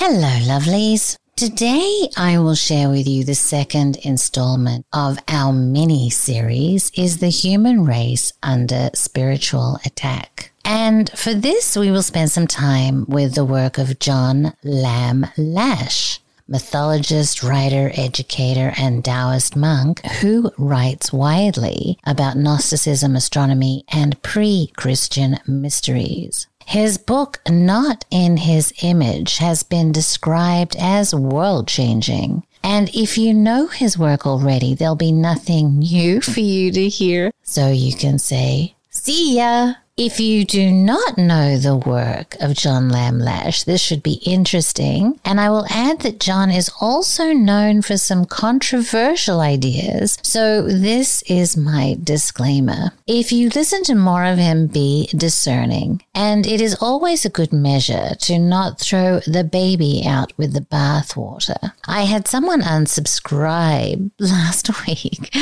[0.00, 1.16] Hello, lovelies.
[1.34, 7.30] Today I will share with you the second installment of our mini series is the
[7.30, 10.52] human race under spiritual attack.
[10.64, 16.20] And for this we will spend some time with the work of John Lamb Lash,
[16.46, 26.46] mythologist, writer, educator, and Taoist monk who writes widely about Gnosticism, astronomy, and pre-Christian mysteries.
[26.68, 32.44] His book, Not in His Image, has been described as world changing.
[32.62, 37.30] And if you know his work already, there'll be nothing new for you to hear.
[37.42, 39.76] So you can say, see ya.
[39.98, 45.18] If you do not know the work of John Lamb Lash, this should be interesting.
[45.24, 50.16] And I will add that John is also known for some controversial ideas.
[50.22, 52.92] So this is my disclaimer.
[53.08, 56.00] If you listen to more of him, be discerning.
[56.14, 60.60] And it is always a good measure to not throw the baby out with the
[60.60, 61.72] bathwater.
[61.88, 65.34] I had someone unsubscribe last week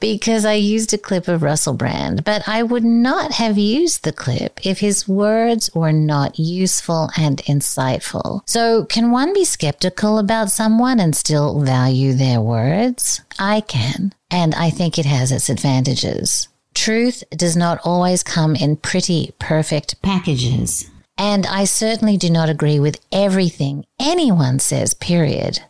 [0.00, 4.12] because I used a clip of Russell Brand, but I would not have used the
[4.12, 8.42] clip if his words were not useful and insightful.
[8.46, 13.20] So, can one be skeptical about someone and still value their words?
[13.38, 16.48] I can, and I think it has its advantages.
[16.74, 20.90] Truth does not always come in pretty, perfect packages.
[21.18, 25.60] And I certainly do not agree with everything anyone says, period.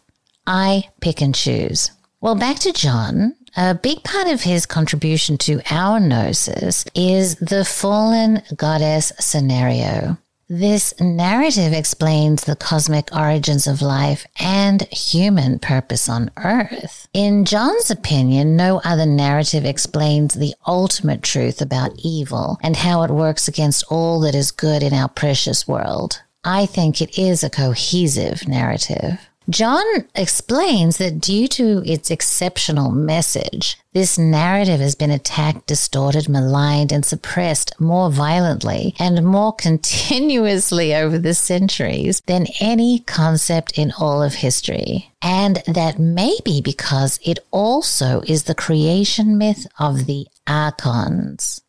[0.46, 1.90] I pick and choose.
[2.20, 3.34] Well, back to John.
[3.56, 10.16] A big part of his contribution to our gnosis is the fallen goddess scenario.
[10.48, 17.08] This narrative explains the cosmic origins of life and human purpose on Earth.
[17.12, 23.10] In John's opinion, no other narrative explains the ultimate truth about evil and how it
[23.10, 26.22] works against all that is good in our precious world.
[26.42, 29.28] I think it is a cohesive narrative.
[29.50, 36.92] John explains that due to its exceptional message, this narrative has been attacked, distorted, maligned,
[36.92, 44.22] and suppressed more violently and more continuously over the centuries than any concept in all
[44.22, 45.12] of history.
[45.20, 51.62] And that may be because it also is the creation myth of the archons.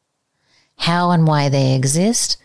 [0.77, 2.37] How and why they exist,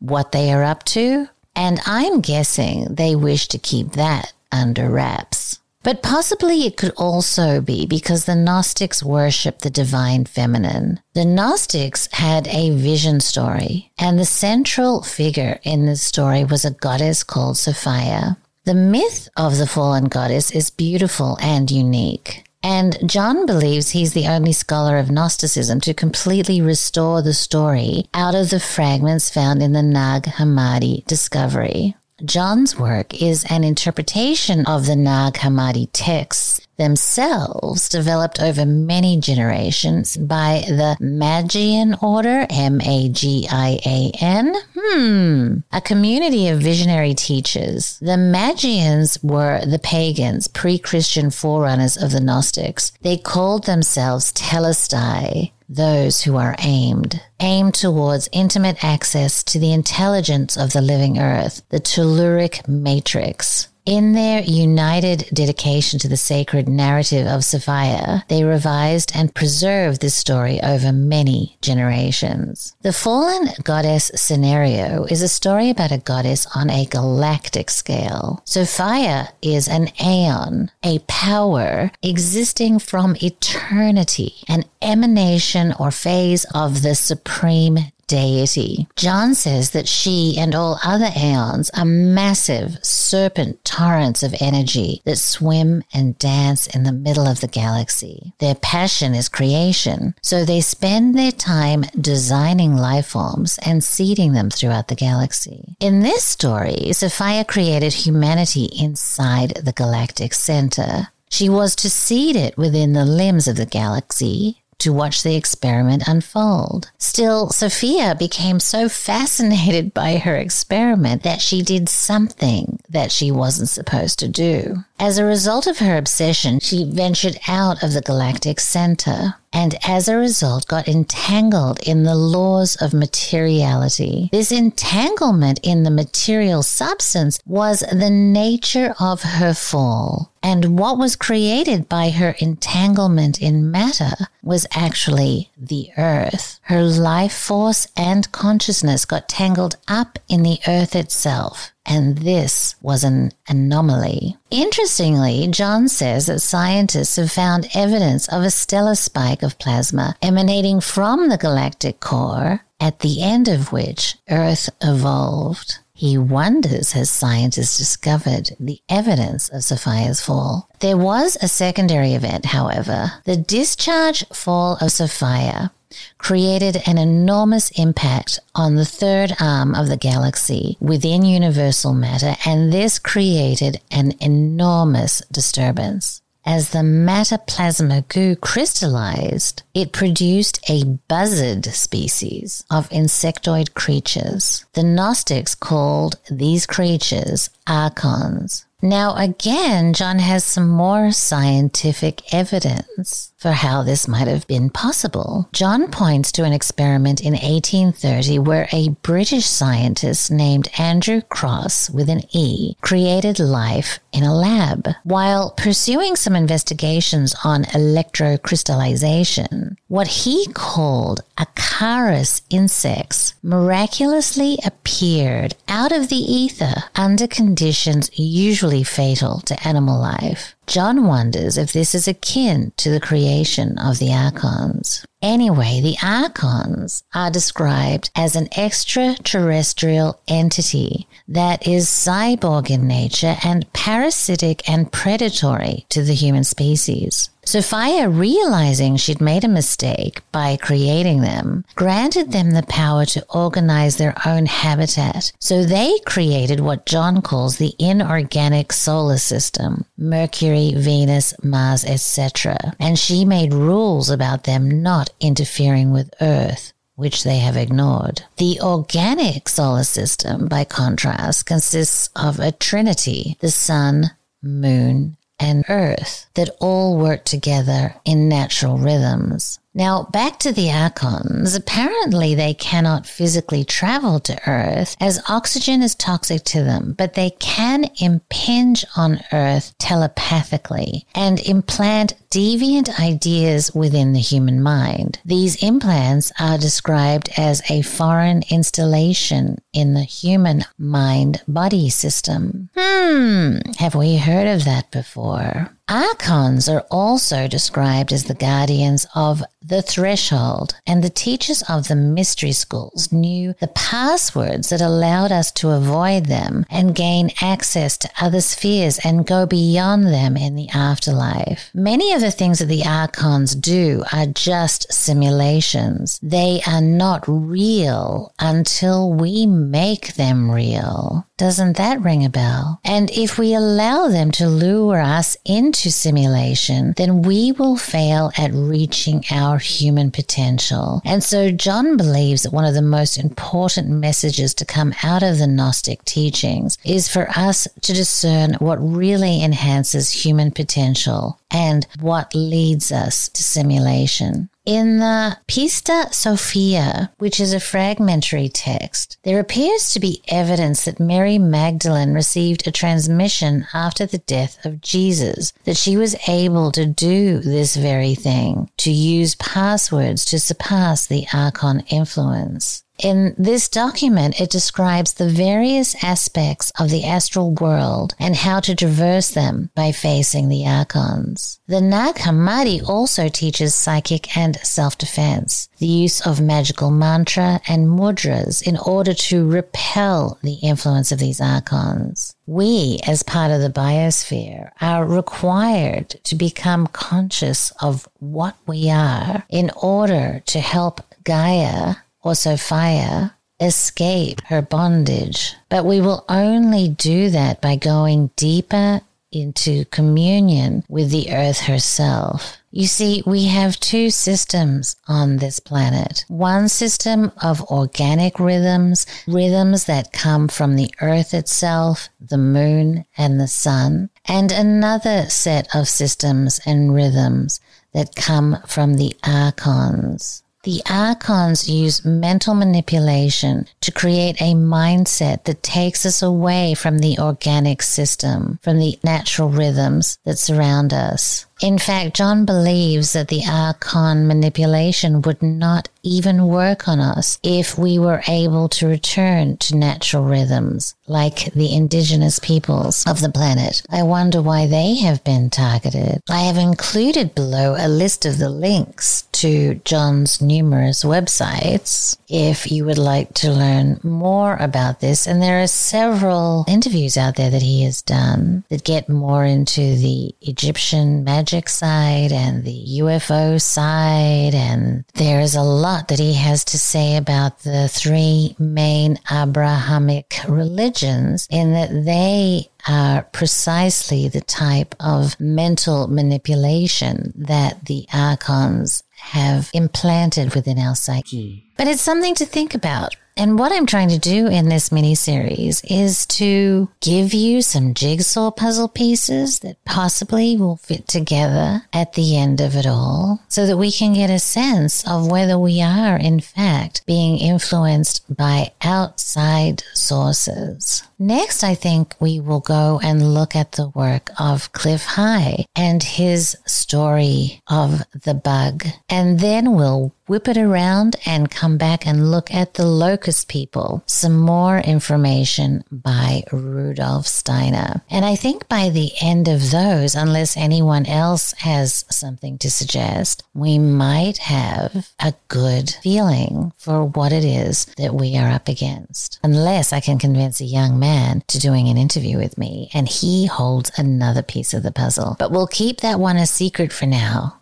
[0.00, 5.58] what they are up to, and I'm guessing they wish to keep that under wraps.
[5.82, 11.00] But possibly it could also be because the Gnostics worshiped the divine feminine.
[11.14, 16.70] The Gnostics had a vision story, and the central figure in this story was a
[16.70, 18.36] goddess called Sophia.
[18.64, 22.44] The myth of the fallen goddess is beautiful and unique.
[22.62, 28.36] And John believes he's the only scholar of Gnosticism to completely restore the story out
[28.36, 31.96] of the fragments found in the Nag Hammadi discovery.
[32.24, 40.16] John's work is an interpretation of the Nag Hammadi texts themselves developed over many generations
[40.16, 47.98] by the Magian Order, M-A-G-I-A-N, hmm, a community of visionary teachers.
[48.00, 52.92] The Magians were the pagans, pre-Christian forerunners of the Gnostics.
[53.02, 60.56] They called themselves Telestai, those who are aimed, aimed towards intimate access to the intelligence
[60.56, 63.68] of the living earth, the telluric matrix.
[63.84, 70.14] In their united dedication to the sacred narrative of Sophia, they revised and preserved this
[70.14, 72.76] story over many generations.
[72.82, 78.40] The fallen goddess scenario is a story about a goddess on a galactic scale.
[78.44, 86.94] Sophia is an aeon, a power existing from eternity, an emanation or phase of the
[86.94, 87.78] supreme
[88.12, 88.86] deity.
[88.94, 95.16] John says that she and all other aeons are massive serpent torrents of energy that
[95.16, 98.34] swim and dance in the middle of the galaxy.
[98.38, 104.50] Their passion is creation, so they spend their time designing life forms and seeding them
[104.50, 105.74] throughout the galaxy.
[105.80, 111.08] In this story, Sophia created humanity inside the galactic center.
[111.30, 116.06] She was to seed it within the limbs of the galaxy to watch the experiment
[116.06, 116.90] unfold.
[116.98, 123.68] Still, Sophia became so fascinated by her experiment that she did something that she wasn't
[123.68, 124.84] supposed to do.
[125.02, 130.06] As a result of her obsession, she ventured out of the galactic center and as
[130.06, 134.28] a result got entangled in the laws of materiality.
[134.30, 140.30] This entanglement in the material substance was the nature of her fall.
[140.40, 146.60] And what was created by her entanglement in matter was actually the earth.
[146.62, 151.71] Her life force and consciousness got tangled up in the earth itself.
[151.86, 154.36] And this was an anomaly.
[154.50, 160.80] Interestingly, John says that scientists have found evidence of a stellar spike of plasma emanating
[160.80, 165.78] from the galactic core, at the end of which Earth evolved.
[166.02, 170.68] He wonders has scientists discovered the evidence of Sophia's fall.
[170.80, 173.12] There was a secondary event, however.
[173.24, 175.70] The discharge fall of Sophia
[176.18, 182.72] created an enormous impact on the third arm of the galaxy within universal matter, and
[182.72, 186.21] this created an enormous disturbance.
[186.44, 194.64] As the matter plasma goo crystallized, it produced a buzzard species of insectoid creatures.
[194.72, 198.66] The Gnostics called these creatures archons.
[198.82, 205.48] Now, again, John has some more scientific evidence for how this might have been possible.
[205.52, 212.08] John points to an experiment in 1830 where a British scientist named Andrew Crosse, with
[212.08, 214.86] an E, created life in a lab.
[215.02, 226.08] While pursuing some investigations on electrocrystallization, what he called Acarus insects miraculously appeared out of
[226.08, 230.54] the ether under conditions usually fatal to animal life.
[230.72, 235.04] John wonders if this is akin to the creation of the archons.
[235.22, 243.72] Anyway, the archons are described as an extraterrestrial entity that is cyborg in nature and
[243.72, 247.30] parasitic and predatory to the human species.
[247.44, 253.96] Sophia, realizing she'd made a mistake by creating them, granted them the power to organize
[253.96, 255.32] their own habitat.
[255.40, 262.74] So they created what John calls the inorganic solar system Mercury, Venus, Mars, etc.
[262.78, 268.22] And she made rules about them not interfering with Earth which they have ignored.
[268.36, 274.10] The organic solar system, by contrast, consists of a trinity the sun,
[274.42, 279.58] moon, and earth that all work together in natural rhythms.
[279.74, 281.54] Now, back to the Archons.
[281.54, 287.30] Apparently, they cannot physically travel to Earth as oxygen is toxic to them, but they
[287.30, 295.20] can impinge on Earth telepathically and implant deviant ideas within the human mind.
[295.24, 302.68] These implants are described as a foreign installation in the human mind body system.
[302.76, 305.70] Hmm, have we heard of that before?
[305.92, 311.94] Archons are also described as the guardians of the threshold, and the teachers of the
[311.94, 318.10] mystery schools knew the passwords that allowed us to avoid them and gain access to
[318.18, 321.70] other spheres and go beyond them in the afterlife.
[321.74, 326.18] Many of the things that the Archons do are just simulations.
[326.22, 331.26] They are not real until we make them real.
[331.42, 332.80] Doesn't that ring a bell?
[332.84, 338.52] And if we allow them to lure us into simulation, then we will fail at
[338.54, 341.02] reaching our human potential.
[341.04, 345.38] And so John believes that one of the most important messages to come out of
[345.38, 352.36] the Gnostic teachings is for us to discern what really enhances human potential and what
[352.36, 354.48] leads us to simulation.
[354.64, 361.00] In the Pistis Sophia, which is a fragmentary text, there appears to be evidence that
[361.00, 366.86] Mary Magdalene received a transmission after the death of Jesus, that she was able to
[366.86, 372.84] do this very thing, to use passwords to surpass the Archon influence.
[373.02, 378.76] In this document, it describes the various aspects of the astral world and how to
[378.76, 381.58] traverse them by facing the archons.
[381.66, 388.62] The Nag Hammadi also teaches psychic and self-defense, the use of magical mantra and mudras
[388.62, 392.36] in order to repel the influence of these archons.
[392.46, 399.44] We, as part of the biosphere, are required to become conscious of what we are
[399.48, 405.54] in order to help Gaia or Sophia escape her bondage.
[405.68, 409.00] But we will only do that by going deeper
[409.30, 412.58] into communion with the earth herself.
[412.70, 416.24] You see, we have two systems on this planet.
[416.28, 423.40] One system of organic rhythms, rhythms that come from the earth itself, the moon, and
[423.40, 427.60] the sun, and another set of systems and rhythms
[427.92, 430.42] that come from the archons.
[430.64, 437.18] The archons use mental manipulation to create a mindset that takes us away from the
[437.18, 441.46] organic system, from the natural rhythms that surround us.
[441.62, 447.78] In fact, John believes that the Archon manipulation would not even work on us if
[447.78, 453.82] we were able to return to natural rhythms like the indigenous peoples of the planet.
[453.88, 456.20] I wonder why they have been targeted.
[456.28, 462.84] I have included below a list of the links to John's numerous websites if you
[462.86, 463.71] would like to learn
[464.02, 465.26] more about this.
[465.26, 469.96] And there are several interviews out there that he has done that get more into
[469.96, 474.54] the Egyptian magic side and the UFO side.
[474.54, 481.46] And there's a lot that he has to say about the three main Abrahamic religions
[481.50, 490.54] in that they are precisely the type of mental manipulation that the archons have implanted
[490.54, 491.64] within our psyche.
[491.76, 493.16] But it's something to think about.
[493.36, 497.94] And what I'm trying to do in this mini series is to give you some
[497.94, 503.66] jigsaw puzzle pieces that possibly will fit together at the end of it all so
[503.66, 508.72] that we can get a sense of whether we are in fact being influenced by
[508.82, 511.04] outside sources.
[511.22, 516.02] Next, I think we will go and look at the work of Cliff High and
[516.02, 518.86] his story of the bug.
[519.08, 524.02] And then we'll whip it around and come back and look at the locust people.
[524.06, 528.00] Some more information by Rudolf Steiner.
[528.08, 533.44] And I think by the end of those, unless anyone else has something to suggest,
[533.52, 539.38] we might have a good feeling for what it is that we are up against.
[539.44, 543.44] Unless I can convince a young man to doing an interview with me and he
[543.44, 545.36] holds another piece of the puzzle.
[545.38, 547.61] But we'll keep that one a secret for now.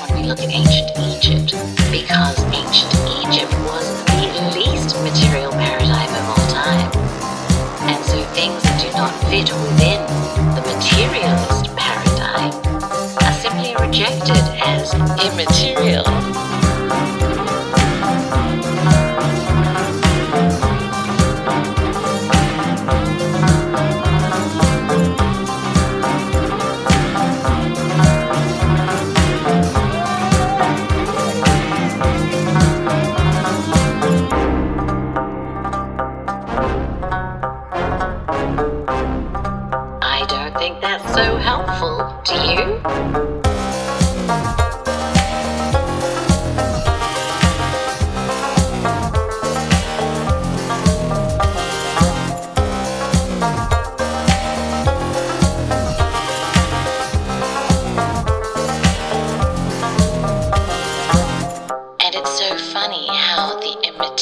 [0.00, 1.52] when we look at ancient Egypt,
[1.90, 6.88] because ancient Egypt was the least material paradigm of all time.
[7.88, 10.00] And so things that do not fit within
[10.54, 12.52] the materialist paradigm
[13.20, 16.61] are simply rejected as Immaterial.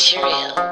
[0.01, 0.70] And